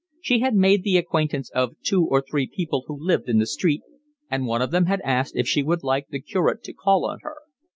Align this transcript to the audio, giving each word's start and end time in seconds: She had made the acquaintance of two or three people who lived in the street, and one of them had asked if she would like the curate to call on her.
She 0.19 0.39
had 0.39 0.55
made 0.55 0.81
the 0.83 0.97
acquaintance 0.97 1.51
of 1.53 1.75
two 1.83 2.03
or 2.09 2.23
three 2.27 2.47
people 2.47 2.85
who 2.87 2.97
lived 3.05 3.29
in 3.29 3.37
the 3.37 3.45
street, 3.45 3.83
and 4.31 4.47
one 4.47 4.63
of 4.63 4.71
them 4.71 4.87
had 4.87 4.99
asked 5.01 5.35
if 5.35 5.47
she 5.47 5.61
would 5.61 5.83
like 5.83 6.07
the 6.09 6.19
curate 6.19 6.63
to 6.63 6.73
call 6.73 7.05
on 7.07 7.19
her. 7.21 7.35